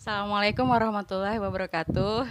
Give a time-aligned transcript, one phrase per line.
[0.00, 2.24] Assalamualaikum warahmatullahi wabarakatuh.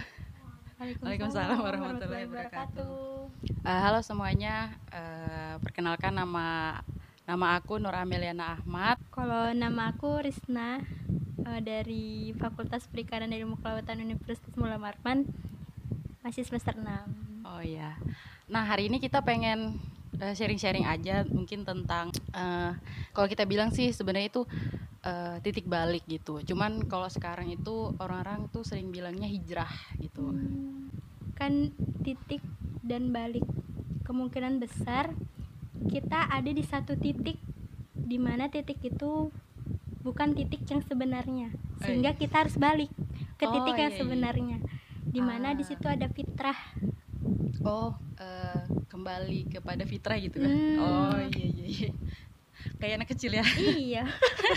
[0.82, 3.30] Waalaikumsalam warahmatullahi wabarakatuh.
[3.62, 6.82] Uh, halo semuanya, uh, perkenalkan nama
[7.30, 8.98] nama aku Nur Ameliana Ahmad.
[9.14, 10.82] Kalau nama aku Risna
[11.46, 15.30] uh, dari Fakultas Perikanan dan Ilmu Kelautan Universitas Muhammad Marman
[16.26, 17.46] masih semester 6.
[17.46, 17.94] Oh iya.
[18.50, 19.78] Nah, hari ini kita pengen
[20.18, 22.74] sharing-sharing uh, aja mungkin tentang uh,
[23.14, 24.42] kalau kita bilang sih sebenarnya itu
[25.06, 26.42] uh, titik balik gitu.
[26.44, 29.70] Cuman kalau sekarang itu orang-orang tuh sering bilangnya hijrah
[30.02, 30.34] gitu.
[30.34, 30.92] Hmm,
[31.38, 31.72] kan
[32.04, 32.42] titik
[32.84, 33.44] dan balik
[34.04, 35.14] kemungkinan besar
[35.88, 37.38] kita ada di satu titik
[37.94, 39.30] di mana titik itu
[40.02, 41.52] bukan titik yang sebenarnya
[41.84, 42.90] sehingga kita harus balik
[43.36, 44.00] ke oh, titik yang iya, iya.
[44.00, 44.58] sebenarnya
[45.00, 45.56] di mana ah.
[45.56, 46.56] di situ ada fitrah
[47.64, 48.62] oh uh,
[49.00, 50.52] kembali kepada fitrah gitu kan.
[50.52, 50.76] Hmm.
[50.76, 51.90] oh iya iya, iya.
[52.76, 53.44] Kayak anak kecil ya.
[53.56, 54.04] Iya.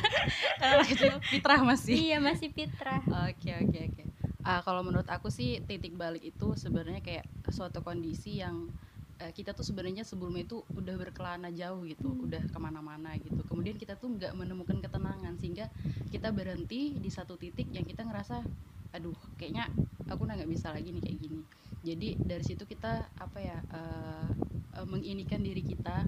[0.64, 1.95] Anak kecil fitrah masih.
[1.95, 3.00] Iya masih fitrah.
[3.32, 4.04] Oke oke oke.
[4.44, 8.67] Uh, kalau menurut aku sih titik balik itu sebenarnya kayak suatu kondisi yang
[9.23, 12.28] uh, kita tuh sebenarnya sebelumnya itu udah berkelana jauh gitu hmm.
[12.28, 13.39] udah ke mana-mana gitu.
[13.48, 15.72] Kemudian kita tuh nggak menemukan ketenangan sehingga
[16.12, 18.44] kita berhenti di satu titik yang kita ngerasa
[18.94, 19.66] aduh kayaknya
[20.06, 21.42] aku nggak bisa lagi nih kayak gini
[21.84, 24.28] jadi dari situ kita apa ya uh,
[24.80, 26.08] uh, menginikan diri kita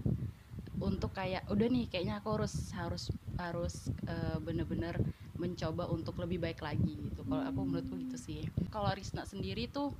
[0.80, 3.04] untuk kayak udah nih kayaknya aku harus harus
[3.36, 3.74] harus
[4.08, 4.96] uh, bener-bener
[5.36, 7.20] mencoba untuk lebih baik lagi gitu.
[7.24, 8.40] Kalau aku menurutku gitu sih.
[8.72, 9.92] Kalau Risna sendiri tuh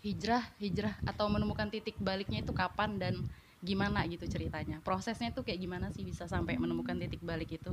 [0.00, 3.14] hijrah hijrah atau menemukan titik baliknya itu kapan dan
[3.60, 4.80] gimana gitu ceritanya?
[4.80, 7.72] Prosesnya tuh kayak gimana sih bisa sampai menemukan titik balik itu?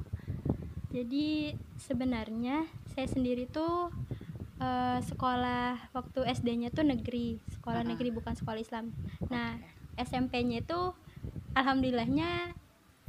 [0.91, 3.91] Jadi sebenarnya saya sendiri tuh
[4.61, 7.91] uh, sekolah waktu SD-nya tuh negeri sekolah uh -huh.
[7.93, 8.93] negeri bukan sekolah Islam
[9.29, 10.05] nah okay.
[10.05, 10.93] SMP-nya itu
[11.57, 12.53] alhamdulillahnya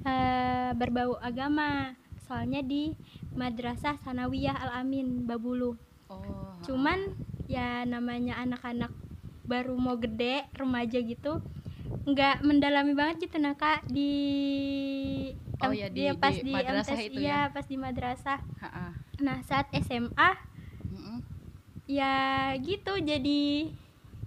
[0.04, 1.96] uh, berbau agama
[2.28, 2.92] soalnya di
[3.32, 5.76] madrasah sanawiyah al amin babulu
[6.12, 6.56] oh.
[6.64, 7.16] cuman
[7.48, 8.92] ya namanya anak-anak
[9.48, 11.40] baru mau gede remaja gitu
[12.04, 14.12] nggak mendalami banget gitu nah kak di
[15.64, 18.86] oh ya di, pas di, di madrasah MTS, itu ya, ya pas di madrasah Ha-ha.
[19.24, 20.47] nah saat SMA.
[21.88, 23.00] Ya gitu.
[23.00, 23.72] Jadi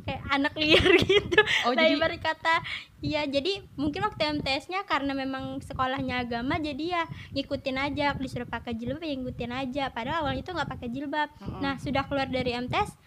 [0.01, 1.39] kayak anak liar gitu.
[1.69, 2.17] Oh, nah, jadi...
[2.17, 2.55] kata
[3.01, 7.03] ya jadi mungkin waktu MTS-nya karena memang sekolahnya agama jadi ya
[7.37, 8.17] ngikutin aja.
[8.17, 9.83] Disuruh pakai jilbab ya ngikutin aja.
[9.93, 11.29] Padahal awalnya itu nggak pakai jilbab.
[11.37, 11.59] Uh -uh.
[11.61, 12.97] nah sudah keluar dari MTS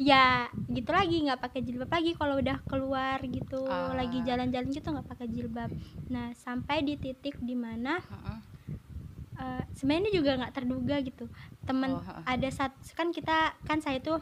[0.00, 3.68] ya gitu lagi nggak pakai jilbab lagi kalau udah keluar gitu.
[3.68, 3.92] Uh.
[3.92, 5.70] lagi jalan-jalan gitu nggak pakai jilbab.
[6.08, 8.49] Nah sampai di titik di mana uh -uh.
[9.40, 11.24] Uh, sebenarnya juga nggak terduga gitu.
[11.64, 14.20] Teman oh, ada saat kan kita kan saya tuh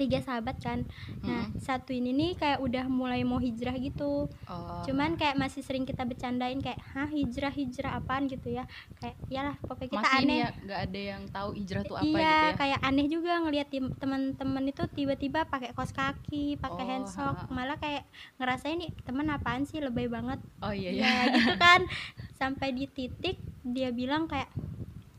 [0.00, 0.88] tiga sahabat kan.
[1.20, 1.60] Nah hmm.
[1.60, 4.32] satu ini nih kayak udah mulai mau hijrah gitu.
[4.48, 4.82] Oh.
[4.88, 8.24] cuman kayak masih sering kita bercandain kayak hah hijrah hijrah apaan?
[8.32, 8.64] gitu ya.
[8.96, 10.38] Kayak ya lah pokoknya kita masih aneh.
[10.40, 12.56] ya ada yang tahu hijrah tuh apa iya, gitu ya?
[12.56, 13.68] kayak aneh juga ngelihat
[14.00, 17.52] teman-teman itu tiba-tiba pakai kos kaki pakai oh, handsock ha.
[17.52, 18.08] malah kayak
[18.40, 19.84] ngerasain nih teman apaan sih?
[19.84, 20.40] Lebay banget.
[20.64, 21.04] Oh iya iya.
[21.04, 21.84] ya, gitu kan.
[22.40, 24.48] Sampai di titik dia bilang kayak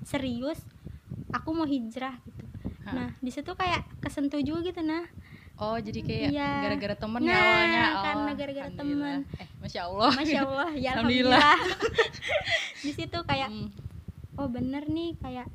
[0.02, 0.60] serius
[1.32, 2.46] aku mau hijrah gitu.
[2.90, 5.06] Nah di situ kayak kesentuh juga gitu nah.
[5.62, 6.52] Oh jadi kayak ya.
[6.66, 7.86] gara-gara temen nah, awalnya?
[7.86, 9.18] oh, karena gara-gara temen.
[9.38, 10.12] Eh masya Allah.
[10.18, 11.54] Masya Allah ya alhamdulillah,
[12.86, 13.70] di situ kayak hmm.
[14.42, 15.46] oh bener nih kayak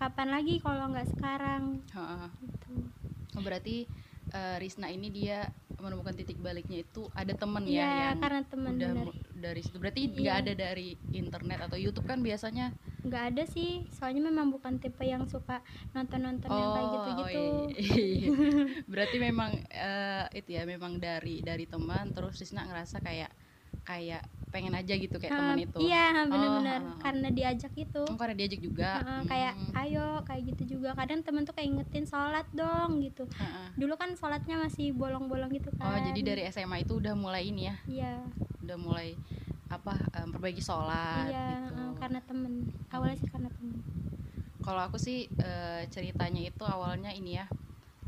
[0.00, 1.84] kapan lagi kalau nggak sekarang?
[1.92, 2.32] Ha.
[2.40, 2.88] gitu.
[3.36, 3.84] oh, berarti
[4.32, 5.44] uh, Risna ini dia
[5.78, 9.14] menemukan titik baliknya itu ada temen ya, ya yang karena temen udah bener.
[9.38, 10.42] dari situ berarti nggak ya.
[10.42, 12.74] ada dari internet atau YouTube kan biasanya
[13.06, 15.62] nggak ada sih soalnya memang bukan tipe yang suka
[15.94, 18.28] nonton nonton oh, yang kayak gitu gitu oh, iya.
[18.90, 23.30] berarti memang uh, itu ya memang dari dari teman terus Risna ngerasa kayak
[23.88, 25.78] kayak pengen aja gitu kayak uh, teman itu.
[25.80, 28.90] Iya benar-benar oh, karena diajak itu oh, karena diajak juga?
[29.00, 29.24] Uh, hmm.
[29.28, 29.54] kayak
[29.84, 30.92] ayo kayak gitu juga.
[30.96, 33.24] Kadang temen tuh kayak ingetin sholat dong gitu.
[33.36, 33.68] Uh, uh.
[33.76, 35.88] dulu kan sholatnya masih bolong-bolong gitu kan.
[35.88, 37.76] oh jadi dari SMA itu udah mulai ini ya?
[37.88, 38.12] Iya.
[38.64, 39.16] Udah mulai
[39.68, 41.80] apa um, perbaiki sholat iya, gitu.
[41.80, 42.52] uh, karena temen.
[42.88, 43.76] Awalnya sih karena temen.
[44.64, 47.48] Kalau aku sih uh, ceritanya itu awalnya ini ya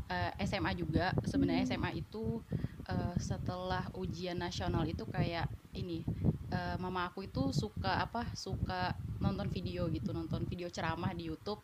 [0.09, 1.13] uh, eh, SMA juga.
[1.25, 1.71] Sebenarnya hmm.
[1.73, 2.41] SMA itu
[2.89, 6.03] uh, setelah ujian nasional itu kayak ini
[6.51, 11.61] uh, mama aku itu suka apa suka nonton video gitu nonton video ceramah di YouTube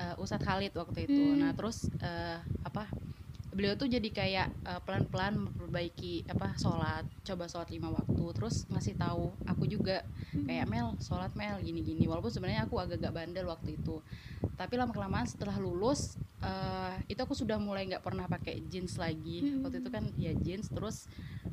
[0.00, 1.22] uh, Ustadz Khalid waktu itu.
[1.34, 1.40] Hmm.
[1.44, 2.90] nah terus uh, apa
[3.56, 9.00] beliau tuh jadi kayak uh, pelan-pelan memperbaiki apa sholat coba sholat lima waktu terus ngasih
[9.00, 10.04] tahu aku juga
[10.44, 12.04] kayak Mel sholat Mel gini-gini.
[12.04, 14.04] Walaupun sebenarnya aku agak-agak bandel waktu itu
[14.56, 19.44] tapi lama kelamaan setelah lulus uh, itu aku sudah mulai nggak pernah pakai jeans lagi.
[19.44, 19.68] Hmm.
[19.68, 21.06] waktu itu kan ya jeans terus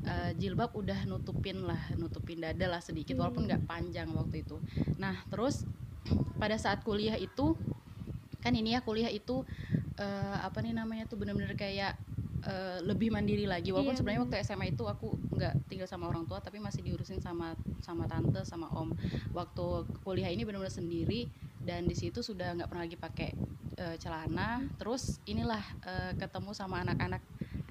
[0.08, 4.56] uh, jilbab udah nutupin lah nutupin dada lah sedikit walaupun nggak panjang waktu itu.
[4.96, 5.68] Nah terus
[6.40, 7.52] pada saat kuliah itu
[8.40, 9.44] kan ini ya kuliah itu
[10.00, 11.96] uh, apa nih namanya tuh bener-bener kayak
[12.44, 13.72] uh, lebih mandiri lagi.
[13.72, 17.20] Walaupun iya, sebenarnya waktu SMA itu aku nggak tinggal sama orang tua tapi masih diurusin
[17.20, 18.92] sama sama tante sama om.
[19.32, 21.28] Waktu kuliah ini benar-benar sendiri
[21.64, 23.30] dan di situ sudah nggak pernah lagi pakai
[23.80, 24.78] uh, celana hmm.
[24.78, 27.24] terus inilah uh, ketemu sama anak-anak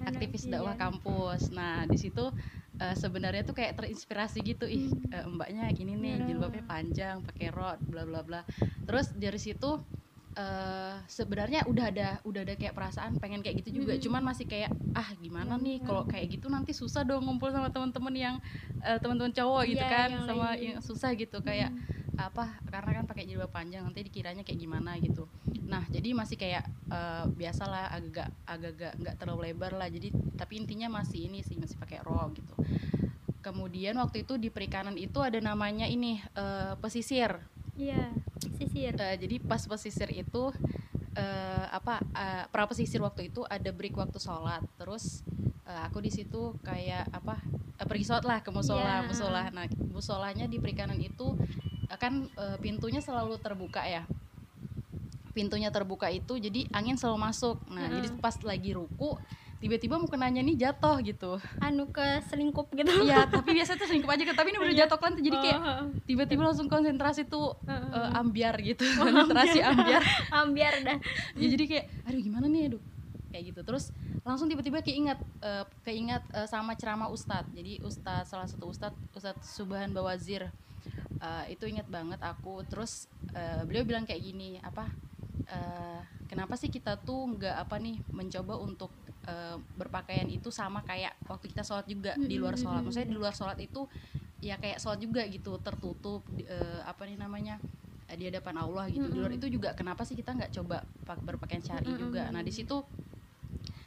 [0.04, 0.58] aktivis iya.
[0.58, 2.28] dakwah kampus nah di situ
[2.80, 6.26] uh, sebenarnya tuh kayak terinspirasi gitu ih uh, mbaknya gini nih yeah.
[6.28, 8.40] jilbabnya panjang pakai rod bla bla bla
[8.84, 9.80] terus dari situ
[10.36, 14.02] uh, sebenarnya udah ada udah ada kayak perasaan pengen kayak gitu juga hmm.
[14.02, 18.14] cuman masih kayak ah gimana nih kalau kayak gitu nanti susah dong ngumpul sama teman-teman
[18.14, 18.36] yang
[18.82, 22.03] uh, teman-teman cowok gitu yeah, kan yang sama yang susah gitu kayak hmm.
[22.14, 25.26] Apa karena kan pakai jilbab panjang nanti dikiranya kayak gimana gitu
[25.64, 31.00] nah jadi masih kayak uh, biasalah agak agak nggak terlalu lebar lah jadi tapi intinya
[31.02, 32.54] masih ini sih masih pakai rok gitu
[33.40, 37.42] kemudian waktu itu di perikanan itu ada namanya ini uh, pesisir
[37.74, 38.94] Iya, pesisir.
[38.94, 40.42] Uh, jadi pas pesisir itu
[41.18, 44.62] uh, apa uh, pra pesisir waktu itu ada break waktu sholat.
[44.78, 45.26] Terus
[45.66, 47.42] uh, aku di situ kayak apa
[47.82, 49.06] uh, pergi sholat lah ke musola, yeah.
[49.06, 49.42] musola.
[49.50, 51.34] Nah musolanya di perikanan itu
[51.98, 54.04] kan uh, pintunya selalu terbuka ya.
[55.34, 57.56] Pintunya terbuka itu jadi angin selalu masuk.
[57.70, 57.94] Nah -huh.
[58.00, 59.18] jadi pas lagi ruku
[59.64, 61.40] tiba-tiba mau kenanya nih jatuh gitu.
[61.56, 63.08] Anu ke selingkup gitu.
[63.08, 66.44] Iya tapi biasa tuh selingkup aja tapi ini udah jatuh kan jadi kayak oh, tiba-tiba
[66.44, 68.84] langsung konsentrasi tuh uh, ambiar gitu.
[69.00, 70.04] Oh, konsentrasi ambiar.
[70.44, 70.72] ambiar.
[70.84, 70.98] Dah.
[71.40, 72.82] Ya jadi kayak aduh gimana nih aduh.
[73.32, 73.60] Kayak gitu.
[73.64, 73.84] Terus
[74.20, 77.48] langsung tiba-tiba keinget uh, keinget uh, sama ceramah ustadz.
[77.56, 80.52] Jadi ustadz salah satu ustadz ustadz Subhan Bawazir
[81.24, 82.60] uh, itu inget banget aku.
[82.68, 84.84] Terus uh, beliau bilang kayak gini apa
[85.48, 88.92] uh, kenapa sih kita tuh nggak apa nih mencoba untuk
[89.24, 92.84] uh, berpakaian itu sama kayak waktu kita sholat juga di luar sholat.
[92.84, 93.88] Maksudnya di luar sholat itu
[94.44, 97.56] ya kayak sholat juga gitu tertutup uh, apa nih namanya
[98.04, 99.08] di hadapan Allah gitu.
[99.08, 100.84] Di luar itu juga kenapa sih kita nggak coba
[101.24, 102.28] berpakaian syari juga.
[102.28, 102.84] Nah di situ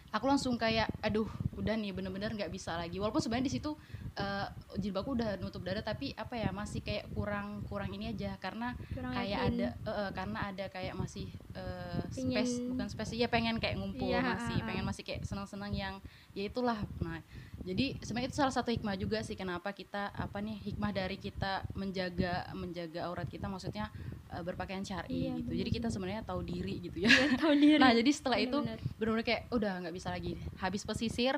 [0.08, 2.98] aku langsung kayak aduh udah nih bener-bener nggak -bener bisa lagi.
[2.98, 3.78] Walaupun sebenarnya di situ
[4.18, 8.36] uh, jilbabku udah nutup dada tapi apa ya masih kayak kurang kurang ini aja.
[8.42, 9.54] Karena kurang kayak yakin.
[9.54, 14.22] ada uh, karena ada kayak masih uh, space bukan space ya pengen kayak ngumpul ya,
[14.22, 15.96] masih pengen masih kayak senang-senang yang
[16.34, 16.78] ya itulah.
[17.00, 17.22] Nah
[17.68, 21.68] jadi sebenarnya itu salah satu hikmah juga sih kenapa kita apa nih hikmah dari kita
[21.76, 23.92] menjaga menjaga aurat kita maksudnya
[24.32, 25.52] uh, berpakaian syar'i iya, gitu.
[25.52, 25.60] Bener.
[25.66, 27.36] jadi kita sebenarnya tahu diri gitu ya, ya.
[27.42, 27.76] tahu diri.
[27.76, 28.58] nah jadi setelah bener, itu
[28.96, 30.40] benar-benar kayak udah nggak bisa lagi.
[30.64, 31.36] Habis pesisir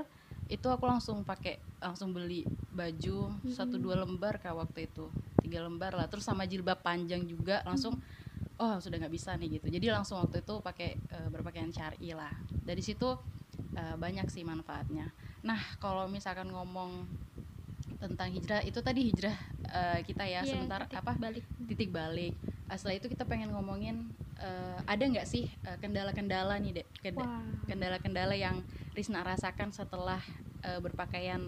[0.50, 2.42] itu aku langsung pakai langsung beli
[2.74, 3.54] baju hmm.
[3.54, 5.06] satu dua lembar kak waktu itu.
[5.46, 6.10] Tiga lembar lah.
[6.10, 8.58] Terus sama jilbab panjang juga langsung hmm.
[8.58, 9.70] oh sudah nggak bisa nih gitu.
[9.70, 12.34] Jadi langsung waktu itu pakai uh, berpakaian syari lah.
[12.50, 13.06] Dari situ
[13.78, 15.14] uh, banyak sih manfaatnya.
[15.46, 17.06] Nah kalau misalkan ngomong
[18.02, 19.36] tentang hijrah itu tadi hijrah
[19.70, 21.14] uh, kita ya yeah, sebentar apa?
[21.14, 21.46] balik.
[21.70, 22.34] Titik balik.
[22.74, 24.10] Setelah itu kita pengen ngomongin
[24.40, 25.48] uh, ada nggak sih
[25.84, 26.88] kendala-kendala uh, nih dek?
[27.68, 28.64] Kendala-kendala yang
[28.96, 30.20] Risna rasakan setelah
[30.66, 31.40] uh, berpakaian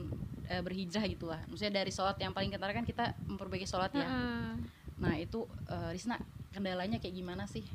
[0.47, 1.41] uh, berhijrah gitu lah.
[1.49, 4.07] Maksudnya dari sholat yang paling kentara kan kita memperbaiki sholat ya.
[4.07, 4.55] Uh
[5.01, 6.21] nah itu uh, Risna
[6.53, 7.65] kendalanya kayak gimana sih?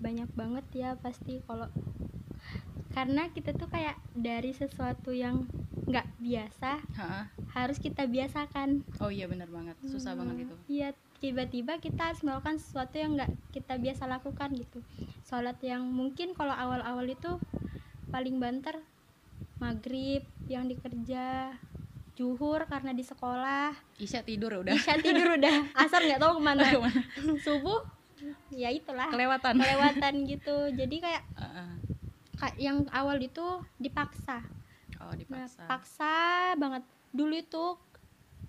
[0.00, 1.68] Banyak banget ya pasti kalau
[2.96, 5.48] karena kita tuh kayak dari sesuatu yang
[5.88, 7.28] nggak biasa ha?
[7.52, 8.84] harus kita biasakan.
[9.04, 9.76] Oh iya benar banget.
[9.84, 10.54] Susah hmm, banget itu.
[10.80, 10.88] Iya
[11.22, 14.82] tiba-tiba kita harus melakukan sesuatu yang nggak kita biasa lakukan gitu.
[15.22, 17.38] Sholat yang mungkin kalau awal-awal itu
[18.10, 18.82] paling banter
[19.62, 21.54] maghrib yang dikerja
[22.18, 23.70] juhur karena di sekolah.
[24.02, 24.74] Isya tidur udah.
[24.74, 25.56] Isya tidur udah.
[25.86, 26.66] Asar nggak tahu ke mana.
[27.46, 27.86] Subuh
[28.50, 29.08] ya itulah.
[29.08, 29.62] Kelewatan.
[29.62, 30.56] Kelewatan gitu.
[30.74, 31.70] Jadi kayak uh -uh.
[32.58, 34.42] yang awal itu dipaksa.
[34.98, 35.62] Oh dipaksa.
[35.64, 36.14] Nah, paksa
[36.58, 36.82] banget.
[37.14, 37.64] Dulu itu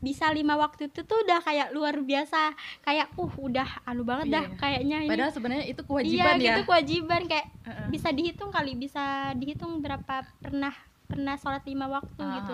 [0.03, 2.51] bisa lima waktu itu tuh udah kayak luar biasa.
[2.83, 4.35] Kayak uh udah anu banget iya.
[4.35, 5.11] dah kayaknya ini.
[5.15, 6.43] Padahal sebenarnya itu kewajiban iya, ya.
[6.51, 7.21] gitu kewajiban.
[7.31, 7.87] Kayak uh -uh.
[7.87, 10.75] bisa dihitung kali bisa dihitung berapa pernah
[11.07, 12.37] pernah sholat lima waktu uh -huh.
[12.43, 12.53] gitu.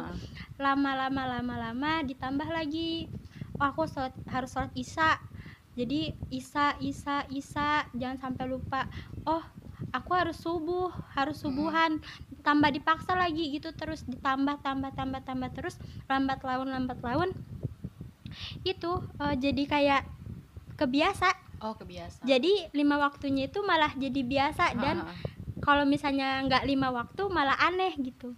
[0.62, 3.10] Lama lama lama lama ditambah lagi
[3.58, 5.18] oh, aku sholat, harus sholat isya.
[5.74, 8.86] Jadi isya isya isya jangan sampai lupa
[9.26, 9.42] oh
[9.96, 12.04] aku harus subuh harus subuhan
[12.42, 15.76] tambah dipaksa lagi gitu terus ditambah tambah tambah tambah terus
[16.08, 17.30] lambat laun lambat laun.
[18.64, 20.02] Itu uh, jadi kayak
[20.80, 21.30] kebiasa.
[21.60, 22.24] Oh kebiasa.
[22.24, 25.04] Jadi lima waktunya itu malah jadi biasa dan
[25.60, 28.32] kalau misalnya nggak lima waktu malah aneh gitu.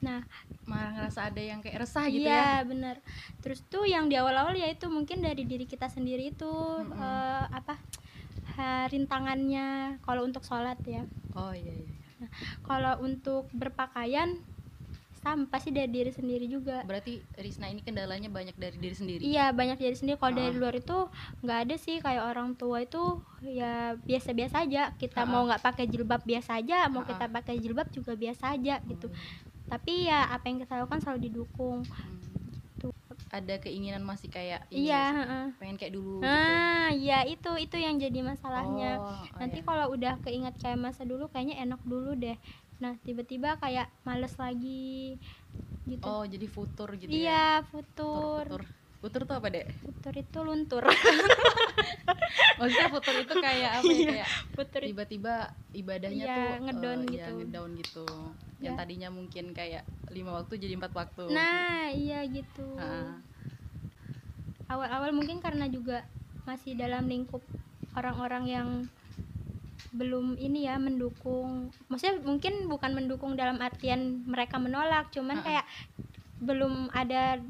[0.00, 0.24] Nah
[0.64, 2.64] malah ngerasa ada yang kayak resah gitu iya, ya.
[2.64, 2.96] bener.
[3.44, 6.96] Terus tuh yang di awal-awal ya itu mungkin dari diri kita sendiri itu mm -hmm.
[6.96, 7.76] uh, apa
[8.88, 11.04] rintangannya kalau untuk sholat ya.
[11.32, 11.91] Oh iya, iya.
[12.22, 12.30] Nah,
[12.62, 14.38] kalau untuk berpakaian
[15.22, 16.82] sama pasti dari diri sendiri juga.
[16.82, 19.22] Berarti Risna ini kendalanya banyak dari diri sendiri?
[19.22, 20.18] Iya banyak dari sendiri.
[20.18, 20.98] Kalau dari luar itu
[21.46, 22.02] nggak ada sih.
[22.02, 24.90] Kayak orang tua itu ya biasa-biasa aja.
[24.98, 26.90] Kita mau nggak pakai jilbab biasa aja.
[26.90, 29.08] Mau kita pakai jilbab juga biasa aja gitu.
[29.10, 29.50] Iya.
[29.72, 31.80] tapi ya apa yang kita lakukan selalu didukung.
[31.88, 32.21] Hmm
[33.32, 37.08] ada keinginan masih kayak iya uh, pengen kayak dulu ah gitu.
[37.08, 39.66] iya itu itu yang jadi masalahnya oh, oh nanti iya.
[39.66, 42.36] kalau udah keinget kayak masa dulu kayaknya enak dulu deh
[42.76, 45.16] nah tiba-tiba kayak males lagi
[45.88, 47.66] gitu oh jadi futur gitu iya ya?
[47.72, 48.80] futur, futur, futur.
[49.02, 49.66] Futur tuh apa dek?
[49.82, 50.86] Futur itu luntur.
[52.62, 53.98] Maksudnya futur itu kayak apa ya?
[53.98, 55.34] Iya, kayak futur tiba-tiba
[55.74, 57.18] ibadahnya iya, tuh ngedown uh, gitu.
[57.18, 58.06] Ya, ngedown gitu.
[58.06, 58.62] Ya.
[58.62, 61.32] Yang tadinya mungkin kayak lima waktu jadi empat waktu.
[61.32, 62.64] Nah iya gitu.
[64.68, 66.04] Awal-awal mungkin karena juga
[66.44, 67.42] masih dalam lingkup
[67.96, 68.68] orang-orang yang
[69.92, 75.44] belum ini ya mendukung maksudnya mungkin bukan mendukung dalam artian mereka menolak cuman uh -uh.
[75.44, 75.64] kayak
[76.40, 77.44] belum ada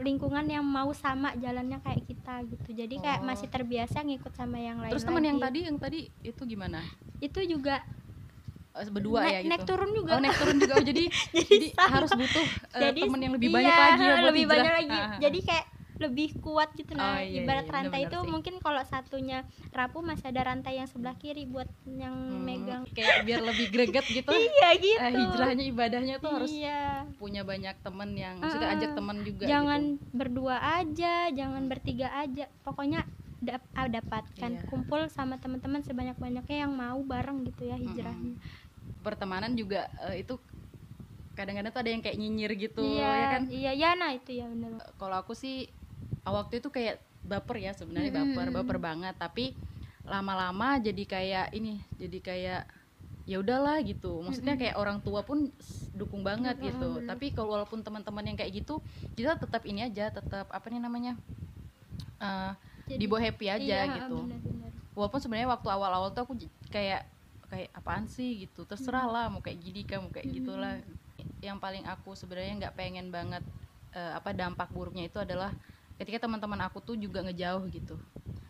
[0.00, 3.26] lingkungan yang mau sama jalannya kayak kita gitu jadi kayak oh.
[3.28, 6.80] masih terbiasa ngikut sama yang lain terus teman yang tadi yang tadi itu gimana
[7.20, 7.84] itu juga
[8.92, 9.50] berdua naik, ya gitu.
[9.52, 10.10] naik turun juga.
[10.16, 10.74] Oh naik turun juga.
[10.80, 11.04] Oh, jadi
[11.36, 14.98] jadi, jadi harus butuh uh, teman yang lebih iya, banyak lagi ya lebih banyak lagi.
[15.20, 15.66] Jadi kayak
[16.02, 16.98] lebih kuat gitu.
[16.98, 18.30] Nah oh, iya, ibarat iya, rantai itu sih.
[18.30, 22.82] mungkin kalau satunya rapuh masih ada rantai yang sebelah kiri buat yang hmm, megang.
[22.90, 24.30] kayak biar lebih greget gitu.
[24.32, 24.98] Iya gitu.
[24.98, 27.06] Uh, hijrahnya ibadahnya tuh harus iya.
[27.22, 30.10] punya banyak temen yang uh, maksudnya ajak temen juga jangan gitu.
[30.10, 32.50] berdua aja jangan bertiga aja.
[32.66, 33.06] Pokoknya
[33.42, 34.66] dap ah, dapatkan iya.
[34.70, 38.61] kumpul sama teman-teman sebanyak-banyaknya yang mau bareng gitu ya hijrahnya hmm.
[39.02, 40.38] Pertemanan juga uh, itu
[41.32, 43.42] kadang-kadang tuh ada yang kayak nyinyir gitu iya, ya kan?
[43.48, 45.66] iya ya nah itu ya benar kalau aku sih
[46.28, 48.20] waktu itu kayak baper ya sebenarnya hmm.
[48.34, 49.14] baper baper banget.
[49.18, 49.54] Tapi
[50.02, 52.62] lama-lama jadi kayak ini jadi kayak
[53.22, 54.22] ya udahlah gitu.
[54.22, 55.50] Maksudnya kayak orang tua pun
[55.94, 56.66] dukung banget hmm.
[56.72, 56.88] gitu.
[57.06, 58.80] tapi kalau walaupun teman-teman yang kayak gitu
[59.14, 61.20] kita tetap ini aja tetap apa nih namanya
[62.16, 62.56] uh,
[62.88, 64.24] dibawa happy aja iya, gitu.
[64.24, 64.70] bener, bener.
[64.96, 66.34] walaupun sebenarnya waktu awal-awal tuh aku
[66.72, 67.04] kayak
[67.52, 68.48] kayak apaan sih?
[68.48, 68.64] gitu.
[68.64, 70.80] Terserah lah mau kayak gini kan mau kayak gitulah.
[71.44, 73.44] Yang paling aku sebenarnya nggak pengen banget
[73.92, 75.52] uh, apa dampak buruknya itu adalah
[76.00, 78.00] ketika teman-teman aku tuh juga ngejauh gitu.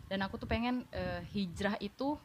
[0.07, 2.15] Dan aku tuh pengen uh, hijrah itu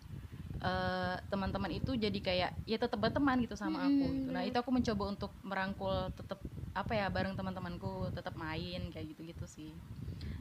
[0.62, 4.28] uh, teman-teman itu jadi kayak ya tetap berteman gitu sama aku gitu.
[4.30, 6.38] nah itu aku mencoba untuk merangkul tetap
[6.74, 9.72] apa ya bareng teman-temanku tetap main kayak gitu-gitu sih.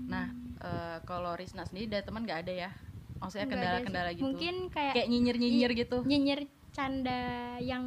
[0.06, 0.30] Nah
[0.62, 2.70] uh, kalau Risna sendiri dari teman nggak ada ya
[3.18, 4.24] maksudnya kendala-kendala gitu.
[4.26, 5.98] Mungkin kayak kayak nyinyir-nyinyir gitu.
[6.06, 6.40] nyinyir
[6.74, 7.86] canda yang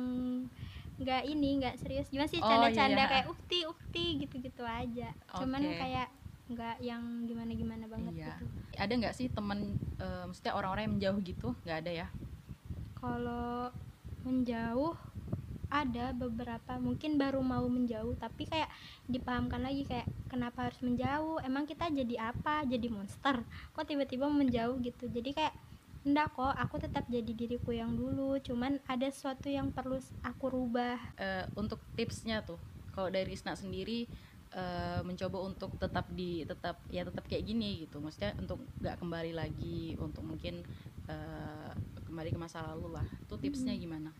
[1.00, 2.10] nggak ini nggak serius.
[2.12, 3.12] Gimana sih canda-canda oh, iya.
[3.12, 5.08] kayak ukti ukti gitu-gitu aja.
[5.38, 5.78] Cuman okay.
[5.78, 6.08] kayak
[6.50, 8.26] nggak yang gimana gimana banget iya.
[8.34, 8.44] gitu.
[8.76, 11.48] Ada nggak sih teman uh, maksudnya orang-orang yang menjauh gitu?
[11.64, 12.08] Nggak ada ya?
[12.98, 13.72] Kalau
[14.26, 14.94] menjauh
[15.70, 18.66] ada beberapa mungkin baru mau menjauh tapi kayak
[19.06, 21.38] dipahamkan lagi kayak kenapa harus menjauh?
[21.46, 22.66] Emang kita jadi apa?
[22.66, 23.46] Jadi monster?
[23.72, 24.82] Kok tiba-tiba menjauh?
[24.82, 25.06] gitu.
[25.08, 25.54] Jadi kayak
[26.00, 28.36] enggak kok aku tetap jadi diriku yang dulu.
[28.42, 30.98] Cuman ada sesuatu yang perlu aku rubah.
[31.16, 32.58] Uh, untuk tipsnya tuh
[32.90, 34.10] kalau dari Isna sendiri
[34.56, 38.02] uh, mencoba untuk tetap di tetap ya tetap kayak gini gitu.
[38.02, 40.66] Maksudnya untuk nggak kembali lagi untuk mungkin
[41.06, 41.72] uh,
[42.10, 43.06] kembali ke masa lalu lah.
[43.22, 43.82] Itu tipsnya hmm.
[43.82, 44.10] gimana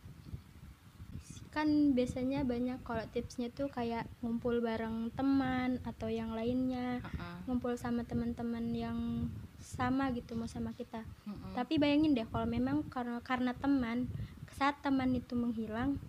[1.51, 7.37] kan biasanya banyak kalau tipsnya tuh kayak ngumpul bareng teman atau yang lainnya uh -uh.
[7.43, 9.27] ngumpul sama teman-teman yang
[9.59, 11.53] sama gitu mau sama kita uh -uh.
[11.53, 14.07] tapi bayangin deh kalau memang karena karena teman
[14.55, 15.99] saat teman itu menghilang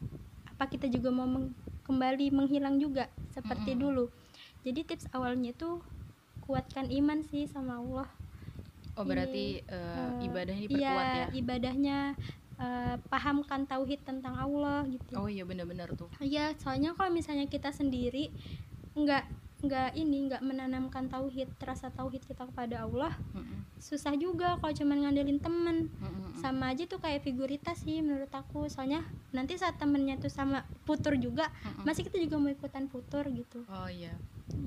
[0.47, 1.51] apa kita juga mau meng
[1.83, 3.83] kembali menghilang juga seperti mm -hmm.
[3.83, 4.05] dulu
[4.63, 5.83] jadi tips awalnya tuh
[6.47, 8.07] kuatkan iman sih sama Allah
[8.95, 11.99] oh berarti uh, uh, ibadahnya diperkuat iya, ya ibadahnya
[12.63, 15.19] uh, pahamkan tauhid tentang Allah gitu.
[15.19, 16.07] Oh iya benar-benar tuh.
[16.23, 18.31] Iya soalnya kalau misalnya kita sendiri
[18.95, 19.25] nggak
[19.63, 25.07] nggak ini nggak menanamkan tauhid rasa tauhid kita kepada Allah mm susah juga kalau cuman
[25.07, 25.91] ngandelin temen.
[25.99, 28.71] Mm sama aja tuh kayak figuritas sih menurut aku.
[28.71, 29.03] Soalnya
[29.35, 33.67] nanti saat temennya tuh sama putur juga mm masih kita juga mau ikutan putur gitu.
[33.67, 34.15] Oh iya.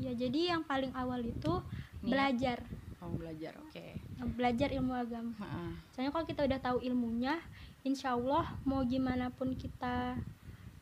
[0.04, 1.64] Ya jadi yang paling awal itu
[2.04, 2.08] Niat.
[2.08, 2.58] belajar.
[3.04, 3.72] Oh belajar oke.
[3.72, 4.00] Okay.
[4.36, 5.32] belajar ilmu agama.
[5.40, 7.40] Mm soalnya kalau kita udah tahu ilmunya
[7.86, 10.18] insya Allah mau gimana pun kita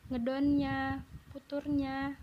[0.07, 1.03] ngedonnya
[1.35, 2.15] puturnya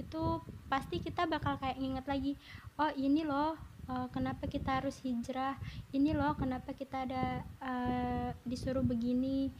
[0.00, 0.40] itu
[0.72, 2.32] pasti kita bakal kayak nginget lagi
[2.80, 3.54] oh ini loh
[3.92, 5.56] uh, kenapa kita harus hijrah?
[5.90, 9.50] Ini loh kenapa kita ada uh, disuruh begini?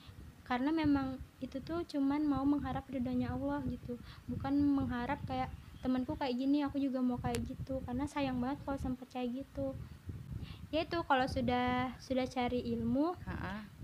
[0.42, 3.96] Karena memang itu tuh cuman mau mengharap ridhonya Allah gitu.
[4.28, 5.48] Bukan mengharap kayak
[5.82, 7.80] temanku kayak gini aku juga mau kayak gitu.
[7.86, 9.72] Karena sayang banget kalau sempat kayak gitu.
[10.74, 13.81] Ya itu kalau sudah sudah cari ilmu Ha-ha.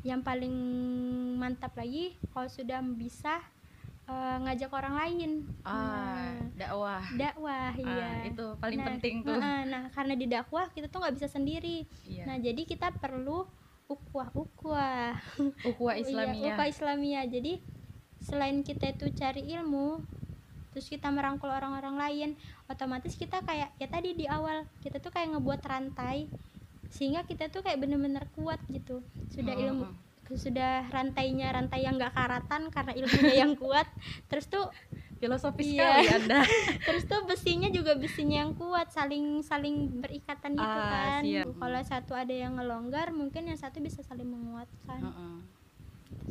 [0.00, 0.52] Yang paling
[1.36, 3.40] mantap lagi kalau sudah bisa
[4.08, 5.30] uh, ngajak orang lain.
[5.62, 7.02] Ah nah, dakwah.
[7.14, 8.08] Dakwah ah, iya.
[8.28, 9.36] itu paling nah, penting tuh.
[9.36, 11.84] nah, nah karena di dakwah kita tuh nggak bisa sendiri.
[12.08, 12.24] Iya.
[12.24, 13.44] nah jadi kita perlu
[13.90, 15.18] ukhuwah ukhuwah
[15.68, 16.46] ukhuwah iya, islamiyah.
[16.54, 17.24] ukhuwah islamiyah.
[17.28, 17.52] Jadi
[18.20, 20.00] selain kita itu cari ilmu
[20.70, 22.30] terus kita merangkul orang-orang lain
[22.70, 26.30] otomatis kita kayak ya tadi di awal kita tuh kayak ngebuat rantai
[26.90, 29.00] sehingga kita tuh kayak bener-bener kuat gitu.
[29.30, 29.94] Sudah oh, ilmu oh.
[30.38, 33.90] sudah rantainya rantai yang gak karatan karena ilmunya yang kuat
[34.30, 34.70] terus tuh
[35.18, 36.00] filosofis iya.
[36.00, 36.40] sekali anda.
[36.88, 41.22] Terus tuh besinya juga besinya yang kuat saling saling berikatan gitu ah, kan.
[41.60, 45.00] kalau satu ada yang ngelonggar mungkin yang satu bisa saling menguatkan.
[45.04, 45.60] Uh -uh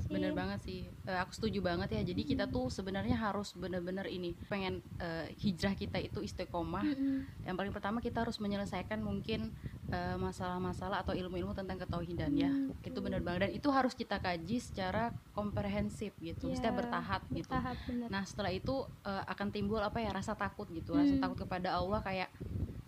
[0.09, 0.79] bener banget sih.
[1.05, 2.01] Uh, aku setuju banget ya.
[2.01, 6.83] Jadi kita tuh sebenarnya harus bener-bener ini pengen uh, hijrah kita itu istiqomah.
[6.83, 7.45] Mm-hmm.
[7.45, 9.53] yang paling pertama kita harus menyelesaikan mungkin
[9.89, 12.51] masalah eh, masalah-masalah atau ilmu-ilmu tentang ketauhidan ya.
[12.85, 13.49] Itu bener banget.
[13.49, 17.49] Dan itu harus kita kaji secara komprehensif gitu yeah, setiap bertahap, gitu.
[17.89, 18.07] bener.
[18.11, 20.99] nah setelah itu uh, akan timbul apa ya rasa takut gitu mm.
[20.99, 22.29] rasa takut kepada Allah kayak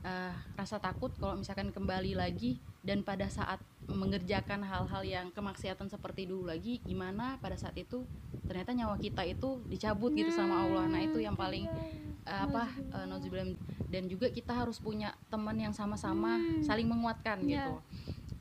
[0.05, 6.29] uh, rasa takut kalau misalkan kembali lagi dan pada saat mengerjakan hal-hal yang kemaksiatan seperti
[6.29, 8.05] dulu lagi gimana pada saat itu
[8.45, 10.85] ternyata nyawa kita itu dicabut gitu sama Allah.
[10.91, 11.65] Nah itu yang paling
[12.27, 13.07] uh, apa uh,
[13.91, 16.63] dan juga kita harus punya teman yang sama-sama hmm.
[16.63, 17.67] saling menguatkan yeah.
[17.67, 17.73] gitu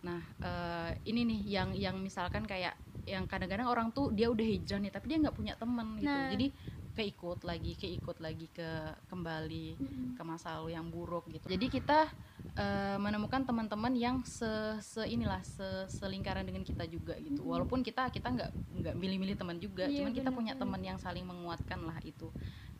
[0.00, 4.80] nah uh, ini nih yang yang misalkan kayak yang kadang-kadang orang tuh dia udah hijrah
[4.80, 6.30] nih tapi dia nggak punya teman gitu nah.
[6.32, 6.46] jadi
[6.94, 8.66] keikut lagi keikut lagi ke
[9.08, 10.08] kembali hmm.
[10.18, 11.98] ke masa lalu yang buruk gitu jadi kita
[12.58, 14.48] uh, menemukan teman-teman yang se,
[14.82, 17.50] se inilah se selingkaran dengan kita juga gitu hmm.
[17.50, 18.50] walaupun kita kita nggak
[18.84, 22.28] nggak milih-milih teman juga yeah, cuman kita punya teman yang saling menguatkan lah itu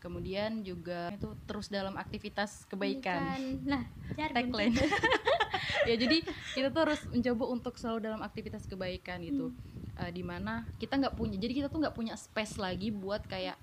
[0.00, 3.60] kemudian juga itu terus dalam aktivitas kebaikan.
[3.62, 3.84] Nah
[4.16, 4.74] tagline.
[5.88, 6.20] Ya jadi
[6.52, 9.48] kita tuh harus mencoba untuk selalu dalam aktivitas kebaikan gitu.
[9.48, 9.96] Hmm.
[9.96, 13.56] uh, di mana kita nggak punya jadi kita tuh nggak punya space lagi buat kayak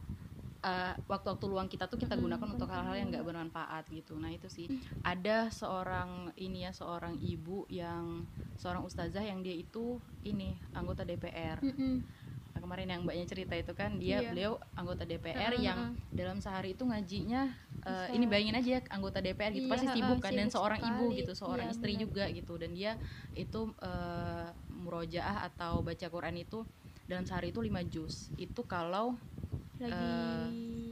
[0.66, 4.18] uh, waktu-waktu luang kita tuh kita hmm, gunakan untuk hal-hal yang nggak bermanfaat gitu.
[4.18, 4.66] Nah itu sih.
[4.70, 4.82] Hmm.
[5.06, 8.26] ada seorang ini ya seorang ibu yang
[8.58, 12.02] seorang ustazah yang dia itu ini anggota DPR hmm.
[12.68, 14.28] Kemarin yang mbaknya cerita itu kan dia iya.
[14.28, 15.64] beliau anggota DPR uh -huh.
[15.64, 15.80] yang
[16.12, 17.48] dalam sehari itu ngajinya
[17.88, 21.00] uh, ini bayangin aja ya anggota DPR gitu iya, pasti sibuk kan dan seorang sekali.
[21.00, 22.04] ibu gitu seorang iya, istri bener.
[22.04, 22.92] juga gitu dan dia
[23.40, 24.52] itu uh,
[24.84, 26.68] murojaah atau baca Quran itu
[27.08, 29.16] dalam sehari itu lima juz itu kalau
[29.82, 30.48] lagi uh,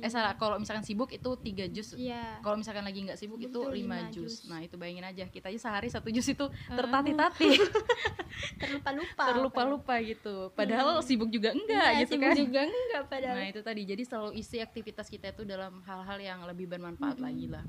[0.06, 1.98] eh salah kalau misalkan sibuk itu tiga jus.
[1.98, 2.38] Yeah.
[2.45, 4.45] kalau misalkan lagi nggak sibuk itu lima jus.
[4.45, 7.50] nah itu bayangin aja kita aja sehari satu jus itu tertati-tati.
[8.62, 10.52] Terlupa-lupa terlupa-lupa gitu.
[10.54, 11.06] Padahal hmm.
[11.08, 12.38] sibuk juga enggak yeah, gitu sibuk kan.
[12.38, 13.36] juga enggak padahal.
[13.39, 13.82] Nah itu tadi.
[13.88, 17.26] Jadi selalu isi aktivitas kita itu dalam hal-hal yang lebih bermanfaat -hmm.
[17.26, 17.65] lagi lah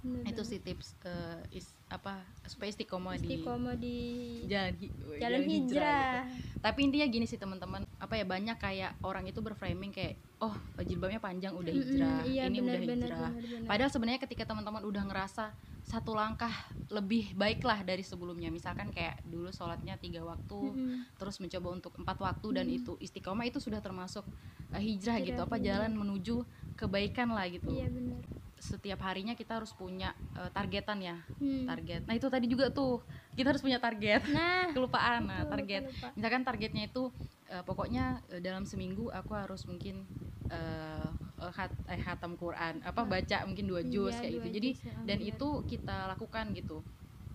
[0.00, 3.98] Bener itu sih tips uh, is apa supaya istiqomah, istiqomah di,
[4.40, 6.60] di jalan, jalan, jalan hijrah, hijrah gitu.
[6.64, 11.20] tapi intinya gini sih teman-teman apa ya banyak kayak orang itu berframing kayak oh jilbabnya
[11.20, 13.68] panjang udah hijrah mm, iya, ini bener, udah hijrah bener, bener, bener.
[13.68, 15.44] padahal sebenarnya ketika teman-teman udah ngerasa
[15.84, 16.52] satu langkah
[16.88, 20.98] lebih baik lah dari sebelumnya misalkan kayak dulu sholatnya tiga waktu mm -hmm.
[21.18, 22.58] terus mencoba untuk empat waktu mm -hmm.
[22.62, 24.24] dan itu istiqomah itu sudah termasuk
[24.70, 26.46] uh, hijrah, hijrah gitu apa jalan menuju
[26.78, 28.22] kebaikan lah gitu iya, bener
[28.60, 31.16] setiap harinya kita harus punya uh, targetan ya.
[31.40, 31.64] Hmm.
[31.64, 32.04] target.
[32.04, 33.00] Nah itu tadi juga tuh
[33.34, 34.28] kita harus punya target.
[34.28, 34.70] Nah.
[34.76, 35.88] Kelupaan nah target.
[35.88, 37.08] lupa, misalkan targetnya itu
[37.50, 40.04] uh, pokoknya uh, dalam seminggu aku harus mungkin
[40.52, 41.08] uh,
[41.48, 43.08] hat, eh, hatam Quran apa nah.
[43.16, 44.48] baca mungkin dua juz iya, kayak gitu.
[44.60, 46.78] jadi ya, dan itu kita lakukan gitu.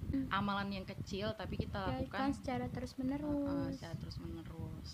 [0.05, 0.29] Hmm.
[0.29, 2.29] amalan yang kecil tapi kita ya, lakukan.
[2.37, 4.89] secara terus menerus uh, uh, secara terus menerus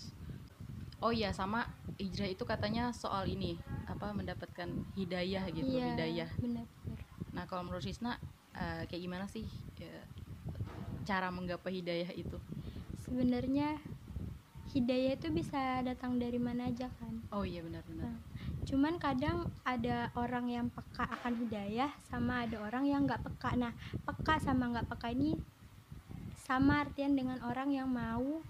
[1.04, 1.68] oh iya sama
[2.00, 3.60] hijrah itu katanya soal ini
[4.02, 4.66] apa mendapatkan
[4.98, 6.30] hidayah gitu iya, hidayah.
[6.42, 6.66] benar,
[7.30, 8.18] nah kalau menurut Rizna
[8.50, 9.46] uh, kayak gimana sih
[9.78, 9.94] ya,
[11.06, 12.34] cara menggapai hidayah itu?
[12.98, 13.78] Sebenarnya
[14.74, 17.14] hidayah itu bisa datang dari mana aja kan.
[17.30, 18.18] Oh iya benar-benar nah,
[18.66, 23.54] cuman kadang ada orang yang peka akan hidayah sama ada orang yang nggak peka.
[23.54, 23.70] Nah
[24.02, 25.38] peka sama nggak peka ini
[26.42, 28.42] sama artian dengan orang yang mau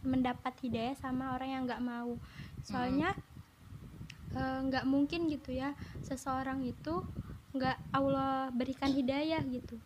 [0.00, 2.16] mendapat hidayah sama orang yang nggak mau.
[2.64, 3.27] Soalnya hmm
[4.36, 5.72] nggak uh, mungkin gitu ya
[6.04, 7.00] seseorang itu
[7.56, 9.80] nggak Allah berikan hidayah gitu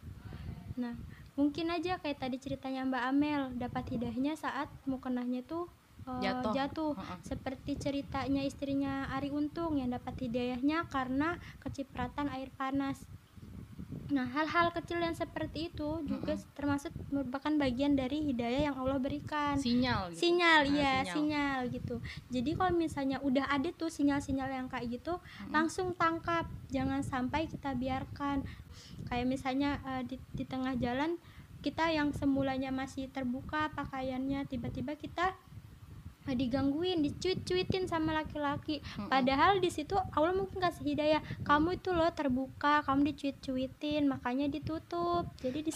[0.75, 0.99] nah
[1.39, 5.71] mungkin aja kayak tadi ceritanya Mbak Amel dapat hidayahnya saat mukenahnya tuh
[6.05, 6.93] uh, jatuh, jatuh.
[6.93, 7.19] Uh -uh.
[7.25, 13.01] seperti ceritanya istrinya Ari Untung yang dapat hidayahnya karena kecipratan air panas
[14.13, 16.53] Nah, hal-hal kecil yang seperti itu juga mm -hmm.
[16.53, 19.57] termasuk merupakan bagian dari hidayah yang Allah berikan.
[19.57, 20.13] Sinyal.
[20.13, 20.21] Gitu.
[20.29, 21.15] Sinyal, nah, iya, sinyal.
[21.15, 21.97] sinyal gitu.
[22.29, 25.51] Jadi kalau misalnya udah ada tuh sinyal-sinyal yang kayak gitu, mm -hmm.
[25.53, 26.45] langsung tangkap.
[26.69, 28.45] Jangan sampai kita biarkan.
[29.09, 31.17] Kayak misalnya uh, di, di tengah jalan
[31.63, 35.39] kita yang semulanya masih terbuka pakaiannya, tiba-tiba kita
[36.31, 38.79] digangguin dicuit-cuitin sama laki-laki.
[38.79, 39.09] Mm -mm.
[39.11, 41.21] padahal di situ Allah mungkin kasih hidayah.
[41.43, 45.27] Kamu itu loh terbuka kamu dicuit-cuitin makanya ditutup.
[45.43, 45.73] Jadi di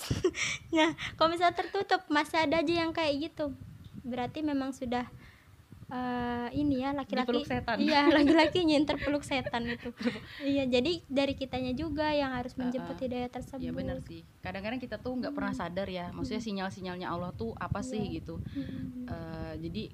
[0.77, 3.51] nah kalau misalnya tertutup masih ada aja yang kayak gitu.
[4.07, 5.11] Berarti memang sudah
[5.91, 7.47] uh, ini ya laki-laki
[7.83, 9.91] iya laki-laki nyinter peluk setan itu.
[10.43, 13.63] Iya jadi dari kitanya juga yang harus menjemput uh, uh, hidayah tersebut.
[13.63, 14.23] Iya benar sih.
[14.43, 15.39] Kadang-kadang kita tuh nggak hmm.
[15.39, 18.15] pernah sadar ya maksudnya sinyal-sinyalnya Allah tuh apa sih yeah.
[18.23, 18.35] gitu.
[18.55, 19.07] Hmm.
[19.11, 19.91] uh, jadi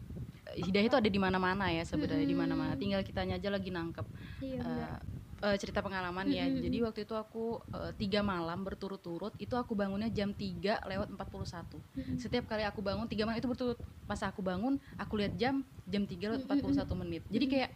[0.56, 2.32] hidayah itu ada di mana-mana ya sebenarnya hmm.
[2.32, 2.72] di mana-mana.
[2.76, 4.06] Tinggal kitanya aja lagi nangkep
[4.42, 4.98] iya, uh,
[5.42, 6.46] uh, cerita pengalaman ya.
[6.46, 6.62] Hmm.
[6.62, 11.18] jadi waktu itu aku uh, tiga malam berturut-turut itu aku bangunnya jam 3 lewat 41
[11.18, 12.16] hmm.
[12.22, 16.06] setiap kali aku bangun tiga malam itu berturut pas aku bangun aku lihat jam jam
[16.06, 17.22] 3 lewat 41 menit.
[17.28, 17.70] Jadi kayak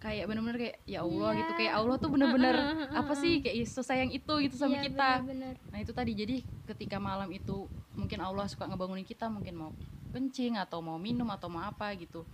[0.00, 1.40] kayak bener-bener kayak ya Allah yeah.
[1.44, 2.56] gitu kayak Allah tuh bener-bener
[3.04, 5.10] apa sih kayak sesayang itu gitu sama yeah, kita.
[5.20, 5.54] bener -bener.
[5.68, 6.12] nah itu tadi.
[6.16, 9.70] Jadi ketika malam itu mungkin Allah suka ngebangunin kita mungkin mau
[10.10, 12.26] kencing atau mau minum atau mau apa gitu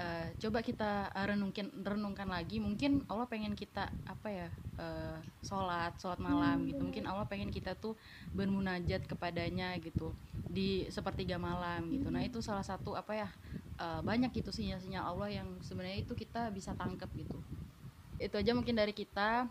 [0.00, 4.48] uh, coba kita renungkan renungkan lagi mungkin Allah pengen kita apa ya
[4.80, 7.94] uh, sholat sholat malam hmm, gitu mungkin Allah pengen kita tuh
[8.32, 10.12] bermunajat kepadanya gitu
[10.50, 13.28] di sepertiga malam gitu nah itu salah satu apa ya
[13.78, 17.38] uh, banyak itu sinyal-sinyal Allah yang sebenarnya itu kita bisa tangkap gitu
[18.20, 19.48] itu aja mungkin dari kita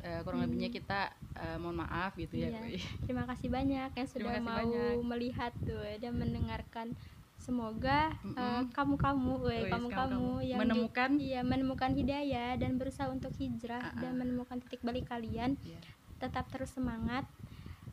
[0.00, 0.48] uh, kurang hmm.
[0.48, 2.48] lebihnya kita uh, mohon maaf gitu ya.
[2.48, 2.80] ya.
[3.04, 5.04] Terima kasih banyak yang sudah mau banyak.
[5.04, 6.96] melihat tuh dan mendengarkan
[7.46, 8.74] semoga mm-hmm.
[8.74, 9.32] kamu kamu,
[9.70, 14.02] kamu kamu yang menemukan, di, ya menemukan hidayah dan berusaha untuk hijrah uh-uh.
[14.02, 15.54] dan menemukan titik balik kalian.
[15.62, 15.78] Yeah.
[16.18, 17.22] Tetap terus semangat,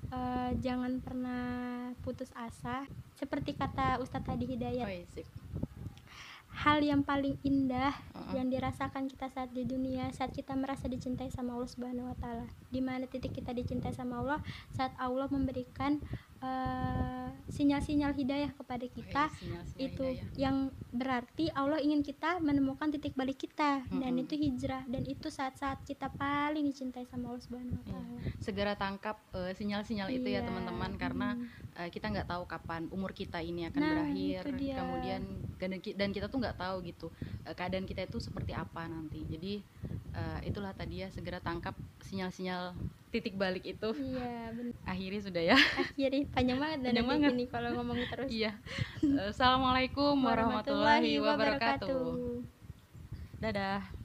[0.10, 1.46] uh, jangan pernah
[2.02, 2.90] putus asa.
[3.14, 5.06] Seperti kata Ustadz tadi Hidayat, oh, iya,
[6.54, 8.38] hal yang paling indah uh-uh.
[8.38, 12.46] yang dirasakan kita saat di dunia saat kita merasa dicintai sama Allah Subhanahu wa taala.
[12.70, 14.40] Di mana titik kita dicintai sama Allah
[14.74, 15.98] saat Allah memberikan
[16.44, 20.28] sinyal eh, sinyal-sinyal hidayah kepada kita oh, iya, itu hidayah.
[20.36, 20.58] yang
[20.92, 24.02] berarti Allah ingin kita menemukan titik balik kita mm-hmm.
[24.04, 28.08] dan itu hijrah dan itu saat-saat kita paling dicintai sama Allah Subhanahu wa taala.
[28.20, 28.36] Yeah.
[28.44, 30.20] Segera tangkap uh, sinyal-sinyal yeah.
[30.20, 30.48] itu ya iya.
[30.48, 31.30] teman-teman karena
[31.80, 34.42] uh, kita nggak tahu kapan umur kita ini akan nah, berakhir.
[34.52, 35.22] Kemudian
[35.96, 37.08] dan kita tuh nggak tahu gitu
[37.48, 39.24] uh, keadaan kita itu seperti apa nanti.
[39.24, 39.64] Jadi
[40.12, 42.76] uh, itulah tadi ya segera tangkap sinyal-sinyal
[43.14, 43.94] titik balik itu.
[43.94, 44.74] Iya benar.
[44.92, 45.58] Akhiri sudah ya.
[45.78, 47.32] Akhiri panjang banget dan panjang banget.
[47.38, 48.30] ini kalau ngomong terus.
[48.34, 48.52] Iya.
[49.30, 51.94] Assalamualaikum warahmatullahi, warahmatullahi wabarakatuh.
[51.94, 53.42] wabarakatuh.
[53.46, 54.03] Dadah